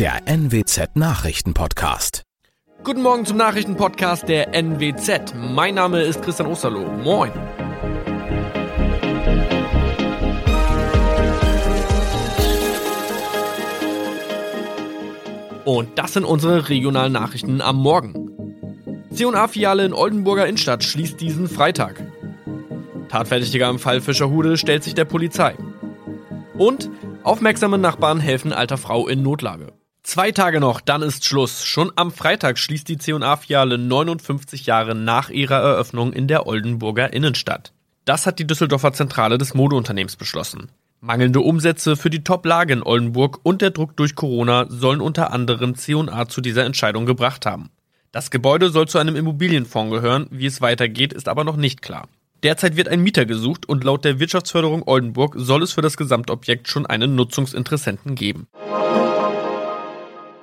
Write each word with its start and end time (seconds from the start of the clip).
der 0.00 0.22
NWZ 0.26 0.96
Nachrichtenpodcast. 0.96 2.22
Guten 2.84 3.02
Morgen 3.02 3.26
zum 3.26 3.36
Nachrichtenpodcast 3.36 4.26
der 4.26 4.54
NWZ. 4.54 5.34
Mein 5.36 5.74
Name 5.74 6.00
ist 6.00 6.22
Christian 6.22 6.48
Osterloh. 6.48 6.88
Moin. 6.90 7.30
Und 15.66 15.98
das 15.98 16.14
sind 16.14 16.24
unsere 16.24 16.70
regionalen 16.70 17.12
Nachrichten 17.12 17.60
am 17.60 17.76
Morgen. 17.76 18.14
C&A-Filiale 19.12 19.84
in 19.84 19.92
Oldenburger 19.92 20.46
Innenstadt 20.46 20.82
schließt 20.82 21.20
diesen 21.20 21.46
Freitag. 21.46 22.02
Tatverdächtiger 23.10 23.68
im 23.68 23.78
Fall 23.78 24.00
Fischerhude 24.00 24.56
stellt 24.56 24.82
sich 24.82 24.94
der 24.94 25.04
Polizei. 25.04 25.56
Und 26.56 26.88
aufmerksame 27.22 27.76
Nachbarn 27.76 28.18
helfen 28.18 28.54
alter 28.54 28.78
Frau 28.78 29.06
in 29.06 29.22
Notlage. 29.22 29.78
Zwei 30.02 30.32
Tage 30.32 30.60
noch, 30.60 30.80
dann 30.80 31.02
ist 31.02 31.24
Schluss. 31.26 31.64
Schon 31.64 31.92
am 31.96 32.10
Freitag 32.10 32.58
schließt 32.58 32.88
die 32.88 32.98
C&A-Filiale 32.98 33.78
59 33.78 34.66
Jahre 34.66 34.94
nach 34.94 35.28
ihrer 35.30 35.60
Eröffnung 35.60 36.12
in 36.12 36.26
der 36.26 36.46
Oldenburger 36.46 37.12
Innenstadt. 37.12 37.72
Das 38.06 38.26
hat 38.26 38.38
die 38.38 38.46
Düsseldorfer 38.46 38.92
Zentrale 38.92 39.36
des 39.38 39.54
Modeunternehmens 39.54 40.16
beschlossen. 40.16 40.70
Mangelnde 41.00 41.40
Umsätze 41.40 41.96
für 41.96 42.10
die 42.10 42.24
Top-Lage 42.24 42.72
in 42.72 42.82
Oldenburg 42.82 43.40
und 43.42 43.62
der 43.62 43.70
Druck 43.70 43.96
durch 43.96 44.14
Corona 44.14 44.66
sollen 44.68 45.00
unter 45.00 45.32
anderem 45.32 45.74
C&A 45.74 46.28
zu 46.28 46.40
dieser 46.40 46.64
Entscheidung 46.64 47.06
gebracht 47.06 47.46
haben. 47.46 47.70
Das 48.12 48.30
Gebäude 48.30 48.70
soll 48.70 48.88
zu 48.88 48.98
einem 48.98 49.16
Immobilienfonds 49.16 49.94
gehören, 49.94 50.26
wie 50.30 50.46
es 50.46 50.60
weitergeht, 50.60 51.12
ist 51.12 51.28
aber 51.28 51.44
noch 51.44 51.56
nicht 51.56 51.80
klar. 51.80 52.08
Derzeit 52.42 52.76
wird 52.76 52.88
ein 52.88 53.02
Mieter 53.02 53.26
gesucht 53.26 53.68
und 53.68 53.84
laut 53.84 54.04
der 54.04 54.18
Wirtschaftsförderung 54.18 54.82
Oldenburg 54.86 55.34
soll 55.36 55.62
es 55.62 55.72
für 55.72 55.82
das 55.82 55.96
Gesamtobjekt 55.96 56.68
schon 56.68 56.86
einen 56.86 57.14
Nutzungsinteressenten 57.14 58.14
geben. 58.14 58.48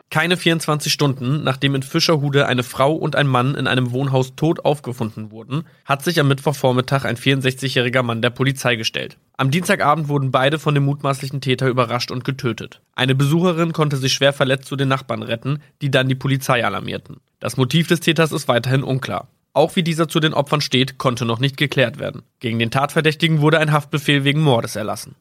Keine 0.10 0.38
24 0.38 0.94
Stunden, 0.94 1.44
nachdem 1.44 1.76
in 1.76 1.84
Fischerhude 1.84 2.48
eine 2.48 2.64
Frau 2.64 2.94
und 2.94 3.18
ein 3.18 3.28
Mann 3.28 3.56
in 3.56 3.68
einem 3.68 3.92
Wohnhaus 3.92 4.36
tot 4.38 4.64
aufgefunden 4.64 5.32
wurden, 5.32 5.66
hat 5.84 6.02
sich 6.02 6.18
am 6.22 6.30
Mittwochvormittag 6.30 7.04
ein 7.04 7.18
64-jähriger 7.18 8.04
Mann 8.04 8.22
der 8.22 8.30
Polizei 8.30 8.78
gestellt. 8.78 9.18
Am 9.36 9.52
Dienstagabend 9.52 10.08
wurden 10.08 10.32
beide 10.32 10.60
von 10.60 10.74
dem 10.74 10.86
mutmaßlichen 10.86 11.42
Täter 11.42 11.68
überrascht 11.68 12.10
und 12.10 12.24
getötet. 12.24 12.82
Eine 12.96 13.16
Besucherin 13.16 13.74
konnte 13.74 13.98
sich 13.98 14.14
schwer 14.14 14.32
verletzt 14.32 14.70
zu 14.70 14.78
den 14.78 14.88
Nachbarn 14.88 15.24
retten, 15.24 15.62
die 15.82 15.92
dann 15.92 16.08
die 16.08 16.16
Polizei 16.16 16.66
alarmierten. 16.66 17.18
Das 17.42 17.58
Motiv 17.58 17.88
des 17.88 18.00
Täters 18.00 18.32
ist 18.32 18.48
weiterhin 18.48 18.84
unklar. 18.84 19.28
Auch 19.52 19.76
wie 19.76 19.84
dieser 19.84 20.08
zu 20.08 20.22
den 20.22 20.34
Opfern 20.34 20.62
steht, 20.62 20.98
konnte 20.98 21.26
noch 21.26 21.40
nicht 21.40 21.58
geklärt 21.58 22.00
werden. 22.00 22.24
Gegen 22.40 22.60
den 22.60 22.72
Tatverdächtigen 22.72 23.42
wurde 23.42 23.60
ein 23.60 23.74
Haftbefehl 23.74 24.24
wegen 24.24 24.42
Mordes 24.42 24.78
erlassen. 24.78 25.16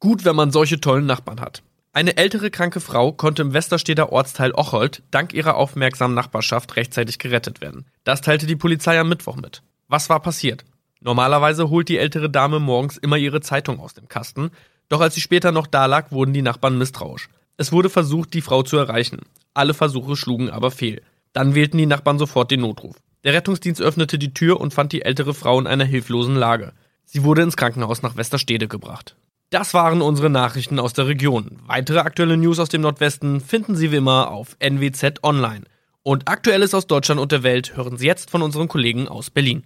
Gut, 0.00 0.24
wenn 0.24 0.34
man 0.34 0.50
solche 0.50 0.80
tollen 0.80 1.06
Nachbarn 1.06 1.40
hat. 1.40 1.62
Eine 1.94 2.16
ältere 2.16 2.50
kranke 2.50 2.80
Frau 2.80 3.12
konnte 3.12 3.42
im 3.42 3.52
Westersteder 3.52 4.12
Ortsteil 4.12 4.52
Ochold 4.54 5.02
dank 5.10 5.34
ihrer 5.34 5.56
aufmerksamen 5.56 6.14
Nachbarschaft 6.14 6.76
rechtzeitig 6.76 7.18
gerettet 7.18 7.60
werden. 7.60 7.84
Das 8.02 8.22
teilte 8.22 8.46
die 8.46 8.56
Polizei 8.56 8.98
am 8.98 9.10
Mittwoch 9.10 9.36
mit. 9.36 9.62
Was 9.88 10.08
war 10.08 10.20
passiert? 10.20 10.64
Normalerweise 11.00 11.68
holt 11.68 11.90
die 11.90 11.98
ältere 11.98 12.30
Dame 12.30 12.60
morgens 12.60 12.96
immer 12.96 13.18
ihre 13.18 13.42
Zeitung 13.42 13.78
aus 13.78 13.92
dem 13.92 14.08
Kasten, 14.08 14.52
doch 14.88 15.02
als 15.02 15.14
sie 15.14 15.20
später 15.20 15.52
noch 15.52 15.66
da 15.66 15.84
lag, 15.84 16.10
wurden 16.12 16.32
die 16.32 16.40
Nachbarn 16.40 16.78
misstrauisch. 16.78 17.28
Es 17.58 17.72
wurde 17.72 17.90
versucht, 17.90 18.32
die 18.32 18.40
Frau 18.40 18.62
zu 18.62 18.78
erreichen. 18.78 19.20
Alle 19.52 19.74
Versuche 19.74 20.16
schlugen 20.16 20.48
aber 20.48 20.70
fehl. 20.70 21.02
Dann 21.34 21.54
wählten 21.54 21.76
die 21.76 21.86
Nachbarn 21.86 22.18
sofort 22.18 22.50
den 22.50 22.60
Notruf. 22.60 22.96
Der 23.24 23.34
Rettungsdienst 23.34 23.82
öffnete 23.82 24.18
die 24.18 24.32
Tür 24.32 24.60
und 24.60 24.72
fand 24.72 24.92
die 24.92 25.02
ältere 25.02 25.34
Frau 25.34 25.60
in 25.60 25.66
einer 25.66 25.84
hilflosen 25.84 26.36
Lage. 26.36 26.72
Sie 27.04 27.22
wurde 27.22 27.42
ins 27.42 27.58
Krankenhaus 27.58 28.00
nach 28.00 28.16
Westerstede 28.16 28.66
gebracht. 28.66 29.14
Das 29.52 29.74
waren 29.74 30.00
unsere 30.00 30.30
Nachrichten 30.30 30.80
aus 30.80 30.94
der 30.94 31.08
Region. 31.08 31.58
Weitere 31.66 31.98
aktuelle 31.98 32.38
News 32.38 32.58
aus 32.58 32.70
dem 32.70 32.80
Nordwesten 32.80 33.42
finden 33.42 33.76
Sie 33.76 33.92
wie 33.92 33.96
immer 33.96 34.30
auf 34.30 34.56
NWZ 34.60 35.22
Online. 35.22 35.64
Und 36.02 36.26
Aktuelles 36.26 36.72
aus 36.72 36.86
Deutschland 36.86 37.20
und 37.20 37.32
der 37.32 37.42
Welt 37.42 37.76
hören 37.76 37.98
Sie 37.98 38.06
jetzt 38.06 38.30
von 38.30 38.40
unseren 38.40 38.66
Kollegen 38.66 39.08
aus 39.08 39.28
Berlin. 39.28 39.64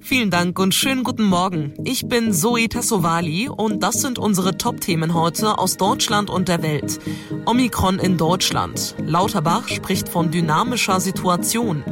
Vielen 0.00 0.30
Dank 0.30 0.58
und 0.58 0.74
schönen 0.74 1.04
guten 1.04 1.22
Morgen. 1.22 1.74
Ich 1.84 2.08
bin 2.08 2.32
Zoe 2.32 2.68
Tassovali 2.68 3.48
und 3.48 3.80
das 3.80 4.02
sind 4.02 4.18
unsere 4.18 4.58
Top-Themen 4.58 5.14
heute 5.14 5.56
aus 5.56 5.76
Deutschland 5.76 6.30
und 6.30 6.48
der 6.48 6.64
Welt. 6.64 6.98
Omikron 7.46 8.00
in 8.00 8.16
Deutschland. 8.18 8.96
Lauterbach 9.06 9.68
spricht 9.68 10.08
von 10.08 10.32
dynamischer 10.32 10.98
Situation. 10.98 11.84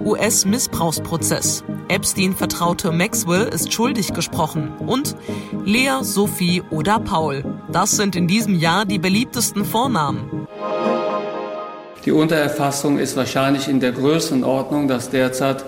US-Missbrauchsprozess. 0.00 1.64
Epstein-Vertraute 1.88 2.92
Maxwell 2.92 3.48
ist 3.48 3.72
schuldig 3.72 4.12
gesprochen. 4.12 4.72
Und 4.78 5.16
Lea, 5.64 6.02
Sophie 6.02 6.62
oder 6.70 6.98
Paul. 6.98 7.44
Das 7.70 7.92
sind 7.92 8.16
in 8.16 8.26
diesem 8.26 8.58
Jahr 8.58 8.84
die 8.84 8.98
beliebtesten 8.98 9.64
Vornamen. 9.64 10.46
Die 12.04 12.12
Untererfassung 12.12 12.98
ist 12.98 13.16
wahrscheinlich 13.16 13.68
in 13.68 13.80
der 13.80 13.92
Größenordnung, 13.92 14.88
dass 14.88 15.10
derzeit 15.10 15.64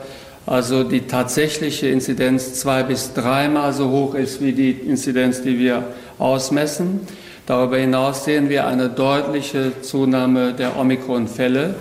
also 0.47 0.85
die 0.85 1.09
tatsächliche 1.09 1.89
Inzidenz 1.89 2.55
zwei 2.55 2.85
bis 2.85 3.13
dreimal 3.15 3.73
so 3.73 3.91
hoch 3.91 4.15
ist 4.15 4.41
wie 4.41 4.53
die 4.53 4.71
Inzidenz, 4.71 5.43
die 5.43 5.59
wir 5.59 5.85
ausmessen. 6.19 7.01
Darüber 7.47 7.79
hinaus 7.79 8.25
sehen 8.25 8.49
wir 8.49 8.67
eine 8.67 8.89
deutliche 8.89 9.81
Zunahme 9.83 10.53
der 10.53 10.77
Omikron-Fälle, 10.79 11.75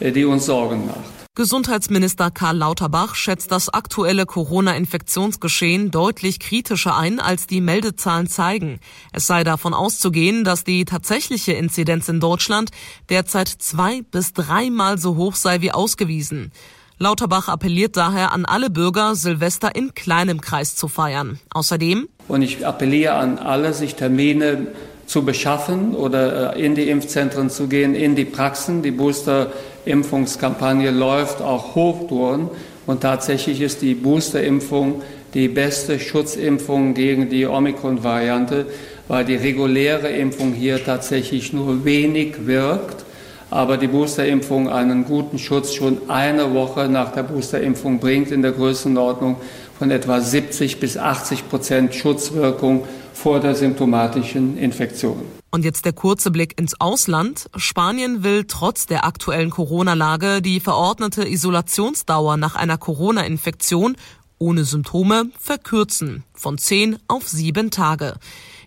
äh, 0.00 0.12
die 0.12 0.24
uns 0.24 0.46
Sorgen 0.46 0.86
macht. 0.86 1.15
Gesundheitsminister 1.36 2.30
Karl 2.30 2.56
Lauterbach 2.56 3.14
schätzt 3.14 3.52
das 3.52 3.68
aktuelle 3.68 4.24
Corona-Infektionsgeschehen 4.24 5.90
deutlich 5.90 6.40
kritischer 6.40 6.96
ein, 6.96 7.20
als 7.20 7.46
die 7.46 7.60
Meldezahlen 7.60 8.26
zeigen. 8.26 8.80
Es 9.12 9.26
sei 9.26 9.44
davon 9.44 9.74
auszugehen, 9.74 10.44
dass 10.44 10.64
die 10.64 10.86
tatsächliche 10.86 11.52
Inzidenz 11.52 12.08
in 12.08 12.20
Deutschland 12.20 12.70
derzeit 13.10 13.48
zwei 13.48 14.00
bis 14.10 14.32
dreimal 14.32 14.96
so 14.96 15.16
hoch 15.16 15.34
sei 15.34 15.60
wie 15.60 15.72
ausgewiesen. 15.72 16.52
Lauterbach 16.98 17.48
appelliert 17.48 17.98
daher 17.98 18.32
an 18.32 18.46
alle 18.46 18.70
Bürger, 18.70 19.14
Silvester 19.14 19.76
in 19.76 19.92
kleinem 19.92 20.40
Kreis 20.40 20.74
zu 20.74 20.88
feiern. 20.88 21.38
Außerdem 21.52 22.08
und 22.28 22.40
ich 22.40 22.66
appelliere 22.66 23.12
an 23.12 23.36
alle, 23.36 23.74
sich 23.74 23.94
Termine 23.94 24.68
zu 25.04 25.24
beschaffen 25.24 25.94
oder 25.94 26.56
äh, 26.56 26.64
in 26.64 26.74
die 26.74 26.88
Impfzentren 26.88 27.50
zu 27.50 27.68
gehen, 27.68 27.94
in 27.94 28.16
die 28.16 28.24
Praxen. 28.24 28.82
Die 28.82 28.90
Booster-Impfungskampagne 29.86 30.90
läuft 30.90 31.40
auch 31.40 31.74
Hochtouren 31.76 32.50
und 32.86 33.00
tatsächlich 33.02 33.60
ist 33.60 33.82
die 33.82 33.94
Boosterimpfung 33.94 35.02
die 35.32 35.48
beste 35.48 36.00
Schutzimpfung 36.00 36.94
gegen 36.94 37.28
die 37.28 37.46
Omikron-Variante, 37.46 38.66
weil 39.06 39.24
die 39.24 39.36
reguläre 39.36 40.08
Impfung 40.08 40.52
hier 40.52 40.84
tatsächlich 40.84 41.52
nur 41.52 41.84
wenig 41.84 42.46
wirkt 42.46 43.06
aber 43.50 43.76
die 43.76 43.86
Boosterimpfung 43.86 44.68
einen 44.68 45.04
guten 45.04 45.38
Schutz 45.38 45.72
schon 45.72 46.10
eine 46.10 46.52
Woche 46.52 46.88
nach 46.88 47.12
der 47.12 47.22
Boosterimpfung 47.22 48.00
bringt, 48.00 48.32
in 48.32 48.42
der 48.42 48.52
Größenordnung 48.52 49.36
von 49.78 49.90
etwa 49.90 50.20
70 50.20 50.80
bis 50.80 50.96
80 50.96 51.48
Prozent 51.48 51.94
Schutzwirkung 51.94 52.84
vor 53.16 53.40
der 53.40 53.54
symptomatischen 53.54 54.58
Infektion. 54.58 55.22
Und 55.50 55.64
jetzt 55.64 55.86
der 55.86 55.94
kurze 55.94 56.30
Blick 56.30 56.60
ins 56.60 56.78
Ausland. 56.80 57.48
Spanien 57.56 58.22
will 58.22 58.44
trotz 58.44 58.86
der 58.86 59.06
aktuellen 59.06 59.48
Corona-Lage 59.48 60.42
die 60.42 60.60
verordnete 60.60 61.26
Isolationsdauer 61.26 62.36
nach 62.36 62.56
einer 62.56 62.76
Corona-Infektion 62.76 63.96
ohne 64.38 64.64
Symptome 64.64 65.30
verkürzen 65.40 66.24
von 66.34 66.58
zehn 66.58 66.98
auf 67.08 67.26
sieben 67.26 67.70
Tage. 67.70 68.16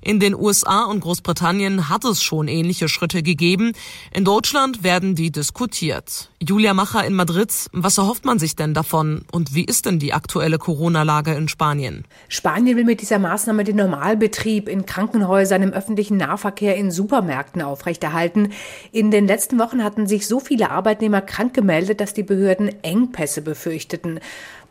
In 0.01 0.19
den 0.19 0.33
USA 0.33 0.85
und 0.85 1.01
Großbritannien 1.01 1.89
hat 1.89 2.05
es 2.05 2.23
schon 2.23 2.47
ähnliche 2.47 2.87
Schritte 2.87 3.21
gegeben. 3.21 3.73
In 4.13 4.23
Deutschland 4.23 4.83
werden 4.83 5.13
die 5.13 5.29
diskutiert. 5.29 6.31
Julia 6.41 6.73
Macher 6.73 7.05
in 7.05 7.13
Madrid, 7.13 7.51
was 7.73 7.97
erhofft 7.97 8.23
man 8.23 8.39
sich 8.39 8.55
denn 8.55 8.73
davon 8.73 9.25
und 9.33 9.53
wie 9.53 9.65
ist 9.65 9.85
denn 9.85 9.99
die 9.99 10.13
aktuelle 10.13 10.57
Corona-Lage 10.57 11.33
in 11.33 11.49
Spanien? 11.49 12.05
Spanien 12.29 12.77
will 12.77 12.85
mit 12.85 13.01
dieser 13.01 13.19
Maßnahme 13.19 13.65
den 13.65 13.75
Normalbetrieb 13.75 14.69
in 14.69 14.85
Krankenhäusern, 14.85 15.63
im 15.63 15.73
öffentlichen 15.73 16.15
Nahverkehr, 16.15 16.77
in 16.77 16.91
Supermärkten 16.91 17.61
aufrechterhalten. 17.61 18.53
In 18.93 19.11
den 19.11 19.27
letzten 19.27 19.59
Wochen 19.59 19.83
hatten 19.83 20.07
sich 20.07 20.27
so 20.27 20.39
viele 20.39 20.71
Arbeitnehmer 20.71 21.21
krank 21.21 21.53
gemeldet, 21.53 21.99
dass 21.99 22.13
die 22.13 22.23
Behörden 22.23 22.71
Engpässe 22.83 23.41
befürchteten. 23.41 24.21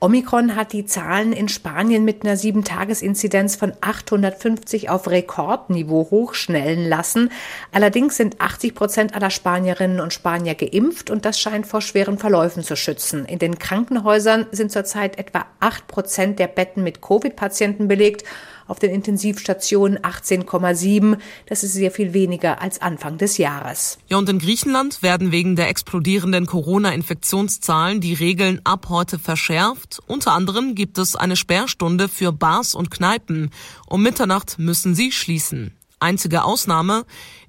Omikron 0.01 0.55
hat 0.55 0.73
die 0.73 0.87
Zahlen 0.87 1.33
in 1.33 1.49
Spanien 1.49 2.05
mit 2.05 2.23
einer 2.23 2.37
7-Tages-Inzidenz 2.37 3.57
von 3.57 3.73
850 3.81 4.91
auf 4.91 5.09
Rekordniveau 5.09 6.09
hochschnellen 6.11 6.89
lassen. 6.89 7.33
Allerdings 7.73 8.17
sind 8.17 8.41
80 8.41 8.77
Prozent 8.77 9.15
aller 9.17 9.31
Spanierinnen 9.31 9.99
und 9.99 10.13
Spanier 10.13 10.55
geimpft 10.55 11.11
und 11.11 11.25
das 11.25 11.41
scheint 11.41 11.67
vor 11.67 11.81
schweren 11.81 12.17
Verläufen 12.17 12.63
zu 12.63 12.77
schützen. 12.77 13.25
In 13.25 13.41
den 13.41 13.59
Krankenhäusern 13.59 14.47
sind 14.53 14.71
zurzeit 14.71 15.19
etwa 15.19 15.47
8 15.59 15.89
Prozent 15.89 16.39
der 16.39 16.47
Betten 16.47 16.85
mit 16.85 17.03
Covid-Patienten 17.03 17.89
belegt 17.89 18.23
auf 18.69 18.79
den 18.79 18.93
Intensivstationen 18.93 19.99
18,7. 19.99 21.19
Das 21.47 21.65
ist 21.65 21.73
sehr 21.73 21.91
viel 21.91 22.13
weniger 22.13 22.61
als 22.63 22.81
Anfang 22.81 23.19
des 23.19 23.39
Jahres. 23.39 23.99
Ja, 24.09 24.19
und 24.19 24.29
in 24.29 24.39
Griechenland 24.39 25.03
werden 25.03 25.33
wegen 25.33 25.57
der 25.57 25.69
explodierenden 25.69 26.47
Corona-Infektionszahlen 26.47 28.01
die 28.01 28.15
Regeln 28.15 28.61
ab 28.63 28.87
heute 28.89 29.19
verschärft. 29.19 30.01
Unter 30.07 30.33
anderem 30.33 30.75
gibt 30.75 30.99
es 30.99 31.17
eine 31.17 31.35
Sperrstunde 31.35 32.09
für 32.09 32.31
Bars 32.31 32.75
und 32.75 32.91
Kneipen. 32.91 33.51
Um 33.89 34.03
Mitternacht 34.03 34.59
müssen 34.59 34.95
sie 34.95 35.11
schließen. 35.11 35.73
Einzige 36.01 36.45
Ausnahme, 36.45 37.05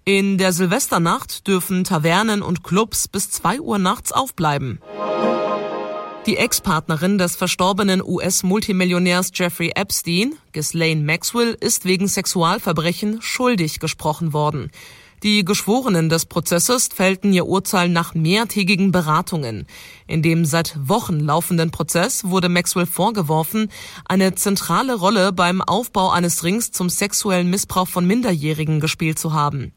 in 0.05 0.39
der 0.39 0.53
Silvesternacht 0.53 1.47
dürfen 1.47 1.83
Tavernen 1.83 2.41
und 2.41 2.63
Clubs 2.63 3.07
bis 3.07 3.29
zwei 3.29 3.59
Uhr 3.59 3.77
nachts 3.77 4.11
aufbleiben. 4.11 4.79
Die 6.25 6.37
Ex-Partnerin 6.37 7.17
des 7.17 7.37
verstorbenen 7.37 8.03
US-Multimillionärs 8.03 9.31
Jeffrey 9.33 9.71
Epstein, 9.73 10.35
Ghislaine 10.51 11.01
Maxwell, 11.01 11.55
ist 11.59 11.85
wegen 11.85 12.07
Sexualverbrechen 12.07 13.21
schuldig 13.21 13.79
gesprochen 13.79 14.33
worden. 14.33 14.69
Die 15.23 15.43
Geschworenen 15.43 16.07
des 16.07 16.25
Prozesses 16.25 16.89
fällten 16.93 17.33
ihr 17.33 17.45
Urteil 17.45 17.89
nach 17.89 18.15
mehrtägigen 18.15 18.91
Beratungen. 18.91 19.65
In 20.07 20.21
dem 20.21 20.45
seit 20.45 20.77
Wochen 20.87 21.19
laufenden 21.19 21.71
Prozess 21.71 22.25
wurde 22.25 22.47
Maxwell 22.47 22.85
vorgeworfen, 22.85 23.69
eine 24.05 24.35
zentrale 24.35 24.95
Rolle 24.95 25.33
beim 25.33 25.61
Aufbau 25.61 26.09
eines 26.09 26.43
Rings 26.43 26.71
zum 26.71 26.89
sexuellen 26.89 27.49
Missbrauch 27.49 27.87
von 27.87 28.05
Minderjährigen 28.05 28.79
gespielt 28.79 29.19
zu 29.19 29.33
haben. 29.33 29.73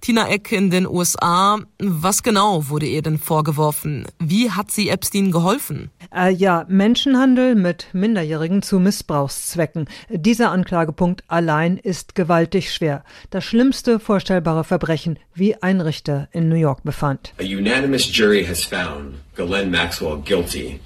Tina 0.00 0.28
Eck 0.28 0.50
in 0.52 0.70
den 0.70 0.86
USA. 0.86 1.58
Was 1.78 2.22
genau 2.22 2.68
wurde 2.68 2.86
ihr 2.86 3.02
denn 3.02 3.18
vorgeworfen? 3.18 4.06
Wie 4.18 4.50
hat 4.50 4.70
sie 4.70 4.88
Epstein 4.88 5.30
geholfen? 5.30 5.90
Äh, 6.14 6.32
ja, 6.32 6.64
Menschenhandel 6.68 7.54
mit 7.54 7.88
Minderjährigen 7.92 8.62
zu 8.62 8.80
Missbrauchszwecken. 8.80 9.88
Dieser 10.08 10.52
Anklagepunkt 10.52 11.22
allein 11.28 11.76
ist 11.76 12.14
gewaltig 12.14 12.72
schwer. 12.72 13.04
Das 13.28 13.44
schlimmste 13.44 14.00
vorstellbare 14.00 14.64
Verbrechen, 14.64 15.18
wie 15.34 15.54
ein 15.62 15.80
Richter 15.80 16.28
in 16.32 16.48
New 16.48 16.56
York 16.56 16.82
befand. 16.82 17.34
A 17.38 17.44
unanimous 17.44 18.10
jury 18.10 18.44
has 18.44 18.64
found 18.64 19.16
Ghislaine 19.36 19.70
Maxwell 19.70 20.18
guilty 20.24 20.80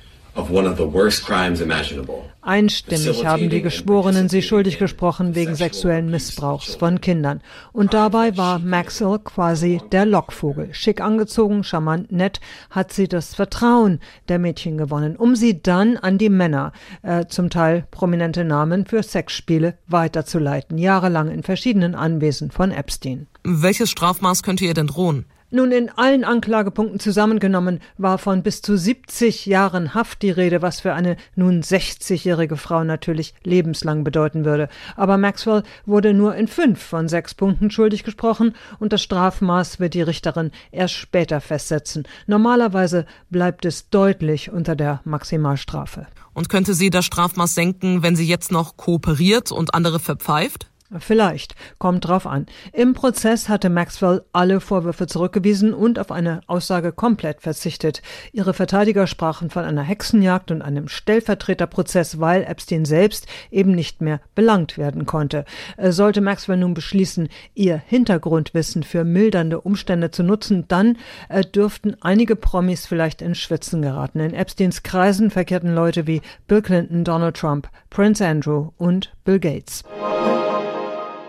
Einstimmig 2.42 3.24
haben 3.24 3.48
die 3.50 3.62
Geschworenen 3.62 4.28
sie 4.28 4.42
schuldig 4.42 4.78
gesprochen 4.78 5.34
wegen 5.34 5.54
sexuellen 5.54 6.10
Missbrauchs 6.10 6.74
von 6.74 7.00
Kindern. 7.00 7.40
Und 7.72 7.94
dabei 7.94 8.36
war 8.36 8.58
Maxwell 8.58 9.18
quasi 9.20 9.80
der 9.92 10.06
Lockvogel. 10.06 10.74
Schick 10.74 11.00
angezogen, 11.00 11.62
charmant, 11.62 12.10
nett, 12.10 12.40
hat 12.70 12.92
sie 12.92 13.08
das 13.08 13.34
Vertrauen 13.34 14.00
der 14.28 14.38
Mädchen 14.38 14.76
gewonnen, 14.76 15.16
um 15.16 15.36
sie 15.36 15.62
dann 15.62 15.96
an 15.96 16.18
die 16.18 16.28
Männer, 16.28 16.72
äh, 17.02 17.26
zum 17.26 17.48
Teil 17.48 17.86
prominente 17.90 18.44
Namen 18.44 18.86
für 18.86 19.02
Sexspiele, 19.02 19.78
weiterzuleiten. 19.86 20.78
Jahrelang 20.78 21.30
in 21.30 21.42
verschiedenen 21.42 21.94
Anwesen 21.94 22.50
von 22.50 22.72
Epstein. 22.72 23.28
Welches 23.44 23.90
Strafmaß 23.90 24.42
könnte 24.42 24.64
ihr 24.64 24.74
denn 24.74 24.88
drohen? 24.88 25.26
Nun, 25.54 25.70
in 25.70 25.88
allen 25.88 26.24
Anklagepunkten 26.24 26.98
zusammengenommen 26.98 27.78
war 27.96 28.18
von 28.18 28.42
bis 28.42 28.60
zu 28.60 28.76
70 28.76 29.46
Jahren 29.46 29.94
Haft 29.94 30.22
die 30.22 30.32
Rede, 30.32 30.62
was 30.62 30.80
für 30.80 30.94
eine 30.94 31.16
nun 31.36 31.62
60-jährige 31.62 32.56
Frau 32.56 32.82
natürlich 32.82 33.34
lebenslang 33.44 34.02
bedeuten 34.02 34.44
würde. 34.44 34.68
Aber 34.96 35.16
Maxwell 35.16 35.62
wurde 35.86 36.12
nur 36.12 36.34
in 36.34 36.48
fünf 36.48 36.82
von 36.82 37.08
sechs 37.08 37.34
Punkten 37.34 37.70
schuldig 37.70 38.02
gesprochen 38.02 38.56
und 38.80 38.92
das 38.92 39.04
Strafmaß 39.04 39.78
wird 39.78 39.94
die 39.94 40.02
Richterin 40.02 40.50
erst 40.72 40.94
später 40.94 41.40
festsetzen. 41.40 42.02
Normalerweise 42.26 43.06
bleibt 43.30 43.64
es 43.64 43.88
deutlich 43.90 44.50
unter 44.50 44.74
der 44.74 45.02
Maximalstrafe. 45.04 46.08
Und 46.32 46.48
könnte 46.48 46.74
sie 46.74 46.90
das 46.90 47.04
Strafmaß 47.04 47.54
senken, 47.54 48.02
wenn 48.02 48.16
sie 48.16 48.26
jetzt 48.26 48.50
noch 48.50 48.76
kooperiert 48.76 49.52
und 49.52 49.72
andere 49.72 50.00
verpfeift? 50.00 50.66
Vielleicht, 51.00 51.54
kommt 51.78 52.06
drauf 52.06 52.26
an. 52.26 52.46
Im 52.72 52.94
Prozess 52.94 53.48
hatte 53.48 53.70
Maxwell 53.70 54.22
alle 54.32 54.60
Vorwürfe 54.60 55.06
zurückgewiesen 55.06 55.74
und 55.74 55.98
auf 55.98 56.10
eine 56.10 56.40
Aussage 56.46 56.92
komplett 56.92 57.40
verzichtet. 57.40 58.02
Ihre 58.32 58.54
Verteidiger 58.54 59.06
sprachen 59.06 59.50
von 59.50 59.64
einer 59.64 59.82
Hexenjagd 59.82 60.50
und 60.50 60.62
einem 60.62 60.88
Stellvertreterprozess, 60.88 62.20
weil 62.20 62.44
Epstein 62.44 62.84
selbst 62.84 63.26
eben 63.50 63.72
nicht 63.72 64.00
mehr 64.00 64.20
belangt 64.34 64.78
werden 64.78 65.06
konnte. 65.06 65.44
Äh, 65.76 65.92
sollte 65.92 66.20
Maxwell 66.20 66.58
nun 66.58 66.74
beschließen, 66.74 67.28
ihr 67.54 67.76
Hintergrundwissen 67.76 68.82
für 68.82 69.04
mildernde 69.04 69.60
Umstände 69.60 70.10
zu 70.10 70.22
nutzen, 70.22 70.66
dann 70.68 70.98
äh, 71.28 71.42
dürften 71.42 71.96
einige 72.00 72.36
Promis 72.36 72.86
vielleicht 72.86 73.22
in 73.22 73.34
Schwitzen 73.34 73.82
geraten. 73.82 74.20
In 74.20 74.34
Epsteins 74.34 74.82
Kreisen 74.82 75.30
verkehrten 75.30 75.74
Leute 75.74 76.06
wie 76.06 76.22
Bill 76.46 76.62
Clinton, 76.62 77.04
Donald 77.04 77.36
Trump, 77.36 77.68
Prince 77.90 78.24
Andrew 78.24 78.70
und 78.76 79.12
Bill 79.24 79.38
Gates. 79.38 79.84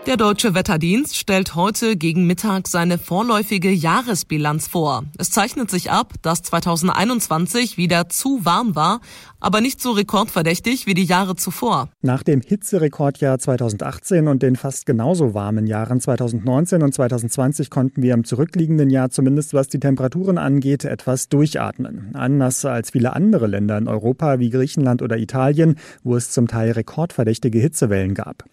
Der 0.06 0.16
Deutsche 0.16 0.54
Wetterdienst 0.54 1.16
stellt 1.16 1.56
heute 1.56 1.96
gegen 1.96 2.28
Mittag 2.28 2.68
seine 2.68 2.96
vorläufige 2.96 3.72
Jahresbilanz 3.72 4.68
vor. 4.68 5.02
Es 5.18 5.32
zeichnet 5.32 5.68
sich 5.68 5.90
ab, 5.90 6.12
dass 6.22 6.44
2021 6.44 7.76
wieder 7.76 8.08
zu 8.08 8.44
warm 8.44 8.76
war, 8.76 9.00
aber 9.40 9.60
nicht 9.60 9.80
so 9.80 9.90
rekordverdächtig 9.90 10.86
wie 10.86 10.94
die 10.94 11.04
Jahre 11.04 11.34
zuvor. 11.34 11.88
Nach 12.02 12.22
dem 12.22 12.40
Hitzerekordjahr 12.40 13.40
2018 13.40 14.28
und 14.28 14.44
den 14.44 14.54
fast 14.54 14.86
genauso 14.86 15.34
warmen 15.34 15.66
Jahren 15.66 16.00
2019 16.00 16.84
und 16.84 16.94
2020 16.94 17.68
konnten 17.68 18.00
wir 18.00 18.14
im 18.14 18.22
zurückliegenden 18.24 18.90
Jahr 18.90 19.10
zumindest 19.10 19.54
was 19.54 19.66
die 19.66 19.80
Temperaturen 19.80 20.38
angeht 20.38 20.84
etwas 20.84 21.28
durchatmen. 21.28 22.14
Anders 22.14 22.64
als 22.64 22.90
viele 22.90 23.12
andere 23.14 23.48
Länder 23.48 23.76
in 23.76 23.88
Europa 23.88 24.38
wie 24.38 24.50
Griechenland 24.50 25.02
oder 25.02 25.18
Italien, 25.18 25.74
wo 26.04 26.14
es 26.14 26.30
zum 26.30 26.46
Teil 26.46 26.70
rekordverdächtige 26.70 27.58
Hitzewellen 27.58 28.14
gab. 28.14 28.44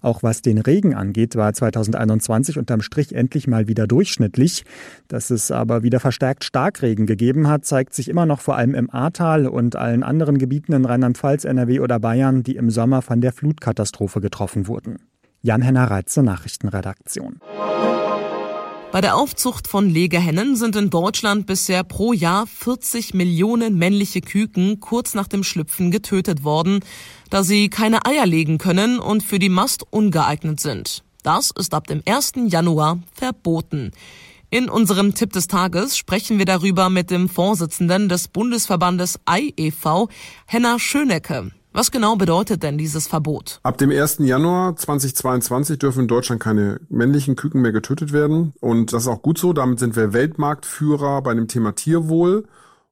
Auch 0.00 0.22
was 0.22 0.40
den 0.40 0.56
Regen 0.56 0.94
angeht, 1.02 1.36
war 1.36 1.52
2021 1.52 2.56
unterm 2.56 2.80
Strich 2.80 3.14
endlich 3.14 3.46
mal 3.46 3.68
wieder 3.68 3.86
durchschnittlich. 3.86 4.64
Dass 5.08 5.28
es 5.28 5.50
aber 5.50 5.82
wieder 5.82 6.00
verstärkt 6.00 6.44
Starkregen 6.44 7.04
gegeben 7.04 7.48
hat, 7.48 7.66
zeigt 7.66 7.92
sich 7.92 8.08
immer 8.08 8.24
noch 8.24 8.40
vor 8.40 8.56
allem 8.56 8.74
im 8.74 8.88
Ahrtal 8.88 9.46
und 9.46 9.76
allen 9.76 10.02
anderen 10.02 10.38
Gebieten 10.38 10.72
in 10.72 10.86
Rheinland-Pfalz, 10.86 11.44
NRW 11.44 11.80
oder 11.80 12.00
Bayern, 12.00 12.42
die 12.42 12.56
im 12.56 12.70
Sommer 12.70 13.02
von 13.02 13.20
der 13.20 13.32
Flutkatastrophe 13.32 14.22
getroffen 14.22 14.66
wurden. 14.66 14.96
Jan-Henner 15.42 15.90
Reitze, 15.90 16.22
Nachrichtenredaktion. 16.22 17.40
Bei 18.92 19.00
der 19.00 19.16
Aufzucht 19.16 19.68
von 19.68 19.88
Legehennen 19.88 20.54
sind 20.54 20.76
in 20.76 20.90
Deutschland 20.90 21.46
bisher 21.46 21.82
pro 21.82 22.12
Jahr 22.12 22.46
40 22.46 23.14
Millionen 23.14 23.78
männliche 23.78 24.20
Küken 24.20 24.80
kurz 24.80 25.14
nach 25.14 25.28
dem 25.28 25.44
Schlüpfen 25.44 25.90
getötet 25.90 26.44
worden, 26.44 26.80
da 27.30 27.42
sie 27.42 27.70
keine 27.70 28.04
Eier 28.04 28.26
legen 28.26 28.58
können 28.58 28.98
und 28.98 29.22
für 29.22 29.38
die 29.38 29.48
Mast 29.48 29.82
ungeeignet 29.88 30.60
sind. 30.60 31.04
Das 31.22 31.50
ist 31.52 31.72
ab 31.72 31.86
dem 31.86 32.02
1. 32.04 32.32
Januar 32.48 32.98
verboten. 33.14 33.92
In 34.50 34.68
unserem 34.68 35.14
Tipp 35.14 35.32
des 35.32 35.48
Tages 35.48 35.96
sprechen 35.96 36.36
wir 36.36 36.44
darüber 36.44 36.90
mit 36.90 37.10
dem 37.10 37.30
Vorsitzenden 37.30 38.10
des 38.10 38.28
Bundesverbandes 38.28 39.18
Ei 39.24 39.54
e.V., 39.56 40.10
Henna 40.44 40.78
Schönecke. 40.78 41.50
Was 41.74 41.90
genau 41.90 42.16
bedeutet 42.16 42.62
denn 42.62 42.76
dieses 42.76 43.06
Verbot? 43.06 43.58
Ab 43.62 43.78
dem 43.78 43.90
1. 43.90 44.18
Januar 44.18 44.76
2022 44.76 45.78
dürfen 45.78 46.00
in 46.00 46.08
Deutschland 46.08 46.42
keine 46.42 46.80
männlichen 46.90 47.34
Küken 47.34 47.62
mehr 47.62 47.72
getötet 47.72 48.12
werden. 48.12 48.52
Und 48.60 48.92
das 48.92 49.04
ist 49.04 49.08
auch 49.08 49.22
gut 49.22 49.38
so. 49.38 49.54
Damit 49.54 49.78
sind 49.78 49.96
wir 49.96 50.12
Weltmarktführer 50.12 51.22
bei 51.22 51.32
dem 51.32 51.48
Thema 51.48 51.74
Tierwohl 51.74 52.44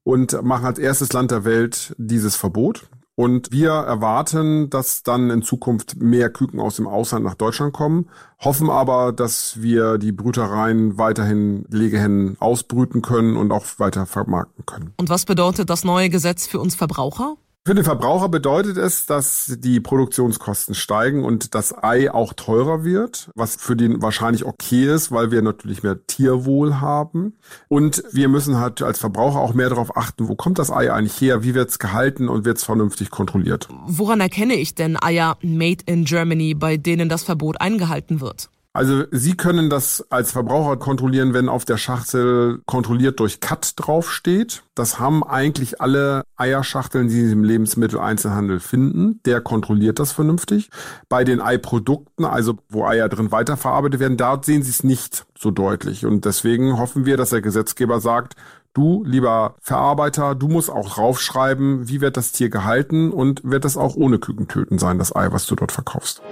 und 0.03 0.43
machen 0.43 0.65
als 0.65 0.79
erstes 0.79 1.13
Land 1.13 1.31
der 1.31 1.45
Welt 1.45 1.95
dieses 1.99 2.37
Verbot. 2.37 2.89
Und 3.17 3.53
wir 3.53 3.73
erwarten, 3.73 4.71
dass 4.71 5.03
dann 5.03 5.29
in 5.29 5.43
Zukunft 5.43 6.01
mehr 6.01 6.31
Küken 6.31 6.59
aus 6.59 6.77
dem 6.77 6.87
Ausland 6.87 7.23
nach 7.23 7.35
Deutschland 7.35 7.75
kommen, 7.75 8.09
hoffen 8.39 8.71
aber, 8.71 9.13
dass 9.13 9.61
wir 9.61 9.99
die 9.99 10.13
Brütereien 10.13 10.97
weiterhin 10.97 11.67
Legehennen 11.69 12.39
ausbrüten 12.41 13.03
können 13.03 13.37
und 13.37 13.53
auch 13.53 13.67
weiter 13.77 14.07
vermarkten 14.07 14.65
können. 14.65 14.95
Und 14.97 15.11
was 15.11 15.27
bedeutet 15.27 15.69
das 15.69 15.85
neue 15.85 16.09
Gesetz 16.09 16.47
für 16.47 16.61
uns 16.61 16.75
Verbraucher? 16.77 17.37
Für 17.67 17.75
den 17.75 17.85
Verbraucher 17.85 18.31
bedeutet 18.31 18.79
es, 18.79 19.05
dass 19.05 19.55
die 19.59 19.81
Produktionskosten 19.81 20.75
steigen 20.75 21.25
und 21.25 21.55
das 21.55 21.75
Ei 21.77 22.11
auch 22.11 22.33
teurer 22.33 22.85
wird, 22.85 23.31
was 23.35 23.57
für 23.57 23.77
den 23.77 24.01
wahrscheinlich 24.01 24.47
okay 24.47 24.87
ist, 24.87 25.13
weil 25.13 25.31
wir 25.31 25.43
natürlich 25.43 25.83
mehr 25.83 26.07
Tierwohl 26.07 26.81
haben. 26.81 27.35
Und 27.69 28.03
wir 28.13 28.29
müssen 28.29 28.57
halt 28.57 28.81
als 28.81 28.99
Verbraucher 28.99 29.41
auch 29.41 29.53
mehr 29.53 29.69
darauf 29.69 29.95
achten, 29.95 30.29
wo 30.29 30.37
kommt 30.37 30.59
das 30.59 30.71
Ei 30.71 30.91
eigentlich 30.91 31.21
her, 31.21 31.45
wie 31.45 31.55
wird 31.55 31.69
es 31.69 31.79
gehalten 31.79 32.31
und 32.31 32.47
wird 32.47 32.57
es 32.57 32.65
vernünftig 32.65 33.11
kontrolliert. 33.11 33.69
Woran 33.87 34.23
erkenne 34.23 34.55
ich 34.55 34.75
denn 34.75 34.97
Eier 35.01 35.37
made 35.43 35.85
in 35.85 36.07
Germany, 36.07 36.55
bei 36.55 36.79
denen 36.79 37.11
das 37.11 37.25
Verbot 37.25 37.61
eingehalten 37.61 38.23
wird? 38.23 38.49
Also 38.73 39.05
Sie 39.11 39.37
können 39.37 39.69
das 39.69 40.07
als 40.11 40.31
Verbraucher 40.31 40.77
kontrollieren, 40.77 41.35
wenn 41.35 41.49
auf 41.49 41.65
der 41.65 41.77
Schachtel 41.77 42.61
kontrolliert 42.67 43.19
durch 43.19 43.41
Cut 43.41 43.73
draufsteht. 43.75 44.63
Das 44.77 45.01
haben 45.01 45.25
eigentlich 45.25 45.81
alle 45.81 46.23
Eierschachteln, 46.37 47.09
die 47.09 47.27
Sie 47.27 47.33
im 47.33 47.43
Lebensmitteleinzelhandel 47.43 48.61
finden. 48.61 49.21
Der 49.25 49.41
kontrolliert 49.41 49.99
das 49.99 50.13
vernünftig. 50.13 50.71
Bei 51.09 51.25
den 51.25 51.41
Eiprodukten, 51.41 52.25
also 52.25 52.59
wo 52.69 52.85
Eier 52.85 53.09
drin 53.09 53.33
weiterverarbeitet 53.33 53.99
werden, 53.99 54.17
da 54.17 54.41
sehen 54.41 54.63
Sie 54.63 54.71
es 54.71 54.85
nicht 54.85 55.27
so 55.37 55.51
deutlich. 55.51 56.07
Und 56.07 56.25
deswegen 56.25 56.79
hoffen 56.79 57.07
wir, 57.07 57.17
dass 57.17 57.31
der 57.31 57.43
Gesetzgeber 57.43 58.01
sagt, 58.01 58.37
Du, 58.73 59.03
lieber 59.05 59.57
Verarbeiter, 59.61 60.37
du 60.37 60.47
musst 60.47 60.71
auch 60.71 60.95
draufschreiben, 60.95 61.89
wie 61.89 62.01
wird 62.01 62.17
das 62.17 62.31
Tier 62.31 62.51
gehalten 62.51 63.11
und 63.11 63.41
wird 63.43 63.65
das 63.65 63.77
auch 63.77 63.97
ohne 63.97 64.21
Kükentöten 64.21 64.79
sein, 64.79 64.97
das 64.97 65.15
Ei, 65.15 65.33
was 65.33 65.47
du 65.47 65.57
dort 65.57 65.73
verkaufst. 65.73 66.23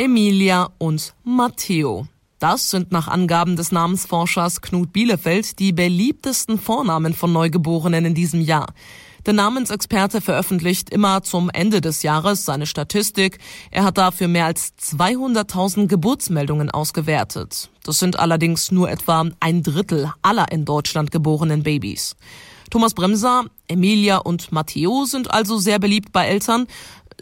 Emilia 0.00 0.70
und 0.78 1.12
Matteo. 1.24 2.06
Das 2.38 2.70
sind 2.70 2.92
nach 2.92 3.08
Angaben 3.08 3.56
des 3.56 3.72
Namensforschers 3.72 4.60
Knut 4.60 4.92
Bielefeld 4.92 5.58
die 5.58 5.72
beliebtesten 5.72 6.60
Vornamen 6.60 7.14
von 7.14 7.32
Neugeborenen 7.32 8.04
in 8.04 8.14
diesem 8.14 8.40
Jahr. 8.40 8.72
Der 9.26 9.34
Namensexperte 9.34 10.20
veröffentlicht 10.20 10.90
immer 10.90 11.24
zum 11.24 11.50
Ende 11.50 11.80
des 11.80 12.04
Jahres 12.04 12.44
seine 12.44 12.66
Statistik. 12.66 13.38
Er 13.72 13.82
hat 13.82 13.98
dafür 13.98 14.28
mehr 14.28 14.46
als 14.46 14.72
200.000 14.80 15.88
Geburtsmeldungen 15.88 16.70
ausgewertet. 16.70 17.68
Das 17.82 17.98
sind 17.98 18.20
allerdings 18.20 18.70
nur 18.70 18.88
etwa 18.88 19.28
ein 19.40 19.64
Drittel 19.64 20.12
aller 20.22 20.52
in 20.52 20.64
Deutschland 20.64 21.10
geborenen 21.10 21.64
Babys. 21.64 22.14
Thomas 22.70 22.94
Bremser, 22.94 23.46
Emilia 23.66 24.18
und 24.18 24.52
Matteo 24.52 25.06
sind 25.06 25.30
also 25.32 25.58
sehr 25.58 25.78
beliebt 25.78 26.12
bei 26.12 26.26
Eltern. 26.26 26.66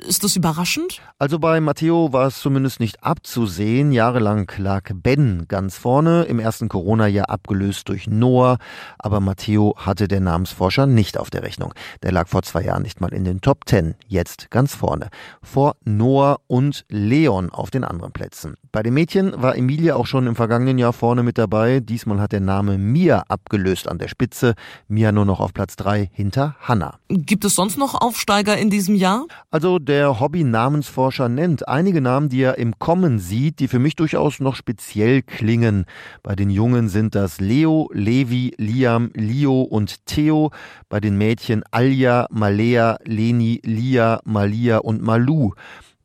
Ist 0.04 0.24
das 0.24 0.36
überraschend? 0.36 1.00
Also 1.18 1.38
bei 1.38 1.60
Matteo 1.60 2.12
war 2.12 2.26
es 2.26 2.40
zumindest 2.40 2.80
nicht 2.80 3.02
abzusehen. 3.02 3.92
Jahrelang 3.92 4.50
lag 4.58 4.90
Ben 4.94 5.46
ganz 5.48 5.78
vorne, 5.78 6.24
im 6.24 6.38
ersten 6.38 6.68
Corona-Jahr 6.68 7.30
abgelöst 7.30 7.88
durch 7.88 8.06
Noah. 8.06 8.58
Aber 8.98 9.20
Matteo 9.20 9.74
hatte 9.78 10.06
der 10.06 10.20
Namensforscher 10.20 10.86
nicht 10.86 11.16
auf 11.18 11.30
der 11.30 11.42
Rechnung. 11.42 11.72
Der 12.02 12.12
lag 12.12 12.28
vor 12.28 12.42
zwei 12.42 12.62
Jahren 12.62 12.82
nicht 12.82 13.00
mal 13.00 13.12
in 13.14 13.24
den 13.24 13.40
Top 13.40 13.64
Ten, 13.64 13.94
jetzt 14.06 14.50
ganz 14.50 14.74
vorne. 14.74 15.08
Vor 15.42 15.76
Noah 15.84 16.40
und 16.46 16.84
Leon 16.90 17.48
auf 17.50 17.70
den 17.70 17.82
anderen 17.82 18.12
Plätzen. 18.12 18.56
Bei 18.72 18.82
den 18.82 18.92
Mädchen 18.92 19.40
war 19.40 19.56
Emilia 19.56 19.96
auch 19.96 20.06
schon 20.06 20.26
im 20.26 20.36
vergangenen 20.36 20.76
Jahr 20.76 20.92
vorne 20.92 21.22
mit 21.22 21.38
dabei. 21.38 21.80
Diesmal 21.80 22.20
hat 22.20 22.32
der 22.32 22.40
Name 22.40 22.76
Mia 22.76 23.24
abgelöst 23.28 23.88
an 23.88 23.96
der 23.96 24.08
Spitze. 24.08 24.54
Mia 24.88 25.10
nur 25.10 25.24
noch 25.24 25.40
auf 25.40 25.54
Platz 25.54 25.76
drei 25.76 26.10
hinter 26.12 26.56
Hannah. 26.60 26.98
Gibt 27.08 27.46
es 27.46 27.54
sonst 27.54 27.78
noch 27.78 27.94
Aufsteiger 27.94 28.58
in 28.58 28.68
diesem 28.68 28.94
Jahr? 28.94 29.24
Also 29.50 29.78
der 29.86 30.20
Hobby-Namensforscher 30.20 31.28
nennt 31.28 31.68
einige 31.68 32.00
Namen, 32.00 32.28
die 32.28 32.42
er 32.42 32.58
im 32.58 32.78
Kommen 32.78 33.18
sieht, 33.18 33.60
die 33.60 33.68
für 33.68 33.78
mich 33.78 33.96
durchaus 33.96 34.40
noch 34.40 34.56
speziell 34.56 35.22
klingen. 35.22 35.86
Bei 36.22 36.34
den 36.34 36.50
Jungen 36.50 36.88
sind 36.88 37.14
das 37.14 37.40
Leo, 37.40 37.88
Levi, 37.92 38.54
Liam, 38.58 39.10
Leo 39.14 39.62
und 39.62 40.04
Theo. 40.06 40.50
Bei 40.88 41.00
den 41.00 41.16
Mädchen 41.16 41.62
Alja, 41.70 42.26
Malea, 42.30 42.98
Leni, 43.04 43.60
Lia, 43.64 44.20
Malia 44.24 44.78
und 44.78 45.02
Malu. 45.02 45.52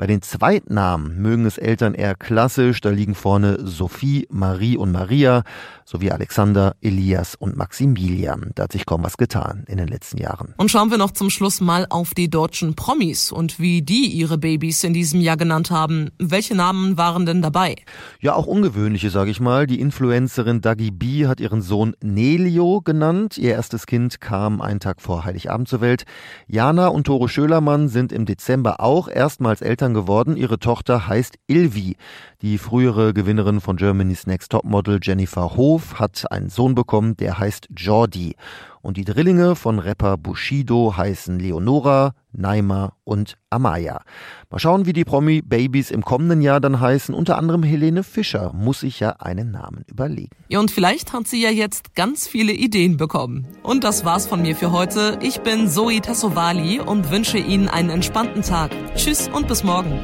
Bei 0.02 0.08
den 0.08 0.24
Zweitnamen 0.24 1.22
mögen 1.22 1.46
es 1.46 1.60
Eltern 1.60 1.94
eher 1.94 2.16
klassisch, 2.16 2.82
da 2.82 2.90
liegen 2.90 3.14
vorne 3.14 3.60
Sophie, 3.68 4.26
Marie 4.32 4.76
und 4.76 4.92
Maria 4.92 5.44
sowie 5.86 6.10
Alexander, 6.10 6.76
Elias 6.82 7.36
und 7.36 7.58
Maximilian. 7.58 8.52
Da 8.56 8.64
hat 8.64 8.72
sich 8.72 8.86
kaum 8.86 9.04
was 9.04 9.18
getan 9.18 9.66
in 9.68 9.78
den 9.78 9.88
letzten 9.88 10.18
Jahren. 10.18 10.54
Und 10.58 10.72
schauen 10.72 10.90
wir 10.90 10.98
noch 10.98 11.12
zum 11.12 11.30
Schluss 11.30 11.60
mal 11.62 11.86
auf 11.90 12.14
die 12.14 12.30
deutschen 12.30 12.76
Promis 12.76 13.32
und 13.32 13.60
wie 13.60 13.82
die 13.82 14.08
ihre 14.08 14.38
Babys 14.38 14.84
in 14.84 14.94
diesem 14.94 15.20
Jahr 15.20 15.38
genannt 15.38 15.70
haben. 15.70 16.10
Welche 16.18 16.56
Namen 16.56 16.98
waren 16.98 17.26
denn 17.26 17.42
dabei? 17.42 17.76
Ja, 18.22 18.34
auch 18.34 18.48
ungewöhnliche, 18.48 19.10
sage 19.10 19.30
ich 19.32 19.40
mal. 19.40 19.68
Die 19.68 19.82
Influencerin 19.82 20.62
Dagi 20.62 20.92
B 20.92 21.28
hat 21.28 21.40
ihren 21.42 21.62
Sohn 21.62 21.94
Nelio 22.02 22.82
genannt. 22.82 23.38
Ihr 23.38 23.52
erstes 23.52 23.86
Kind 23.86 24.22
kam 24.22 24.62
einen 24.62 24.80
Tag 24.80 25.02
vor 25.02 25.26
Heiligabend 25.26 25.68
zur 25.68 25.82
Welt. 25.82 26.06
Jana 26.48 26.88
und 26.88 27.06
Tore 27.06 27.28
Schölermann 27.28 27.90
sind 27.90 28.14
im 28.14 28.26
Dezember 28.26 28.80
auch 28.80 29.10
erstmals 29.10 29.62
Eltern 29.92 29.94
geworden. 29.94 30.38
Ihre 30.38 30.60
Tochter 30.60 31.08
heißt 31.08 31.38
Ilvi. 31.48 31.96
Die 32.42 32.58
frühere 32.58 33.14
Gewinnerin 33.14 33.62
von 33.62 33.78
Germany's 33.78 34.26
Next 34.28 34.52
Topmodel 34.52 35.00
Jennifer 35.02 35.56
Hof 35.56 36.00
hat 36.00 36.32
einen 36.32 36.50
Sohn 36.50 36.76
bekommen, 36.76 37.16
der 37.18 37.38
heißt 37.38 37.68
Jordi. 37.76 38.36
Und 38.82 38.98
die 38.98 39.06
Drillinge 39.06 39.56
von 39.56 39.80
Rapper 39.80 40.18
Bushido 40.18 40.96
heißen 40.98 41.40
Leonora, 41.40 42.14
Naima 42.32 42.94
und 43.04 43.38
Amaya. 43.50 44.02
Mal 44.50 44.60
schauen, 44.60 44.86
wie 44.86 44.94
die 44.94 45.06
Promi-Babys 45.06 45.92
im 45.92 46.04
kommenden 46.04 46.42
Jahr 46.42 46.60
dann 46.60 46.80
heißen. 46.80 47.14
Unter 47.14 47.38
anderem 47.38 47.64
Helene 47.64 48.04
Fischer 48.04 48.54
muss 48.54 48.82
sich 48.82 49.00
ja 49.00 49.18
einen 49.20 49.52
Namen 49.52 49.84
überlegen. 49.88 50.36
Ja, 50.48 50.60
und 50.60 50.72
vielleicht 50.72 51.14
hat 51.14 51.28
sie 51.28 51.42
ja 51.42 51.50
jetzt 51.50 51.96
ganz 51.96 52.28
viele 52.28 52.54
Ideen 52.54 52.98
bekommen. 52.98 53.48
Und 53.64 53.84
das 53.84 54.06
war's 54.06 54.26
von 54.26 54.42
mir 54.42 54.56
für 54.56 54.72
heute. 54.72 55.20
Ich 55.22 55.42
bin 55.42 55.68
Zoe 55.68 56.02
Tassovali 56.02 56.80
und 56.80 57.12
wünsche 57.12 57.38
Ihnen 57.38 57.68
einen 57.68 57.90
entspannten 57.90 58.42
Tag. 58.42 58.72
Tschüss 58.96 59.30
und 59.32 59.48
bis 59.48 59.64
morgen. 59.64 60.00